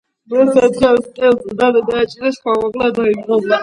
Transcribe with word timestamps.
როცა 0.37 0.63
თხას 0.77 1.05
ყელზე 1.21 1.59
დანა 1.61 1.87
დააჭირეს, 1.93 2.43
ხმამაღლა 2.43 2.95
დაიბღავლა. 3.01 3.59